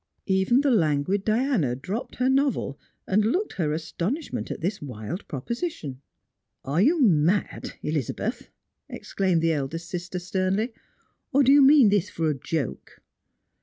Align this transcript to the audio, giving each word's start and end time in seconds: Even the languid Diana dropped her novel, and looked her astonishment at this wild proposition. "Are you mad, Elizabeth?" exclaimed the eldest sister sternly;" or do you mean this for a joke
Even 0.25 0.61
the 0.61 0.71
languid 0.71 1.23
Diana 1.23 1.75
dropped 1.75 2.15
her 2.15 2.27
novel, 2.27 2.79
and 3.05 3.23
looked 3.23 3.53
her 3.53 3.71
astonishment 3.71 4.49
at 4.49 4.59
this 4.59 4.81
wild 4.81 5.27
proposition. 5.27 6.01
"Are 6.65 6.81
you 6.81 6.99
mad, 6.99 7.73
Elizabeth?" 7.83 8.49
exclaimed 8.89 9.43
the 9.43 9.51
eldest 9.53 9.87
sister 9.89 10.17
sternly;" 10.17 10.73
or 11.31 11.43
do 11.43 11.51
you 11.51 11.61
mean 11.61 11.89
this 11.89 12.09
for 12.09 12.31
a 12.31 12.39
joke 12.39 13.03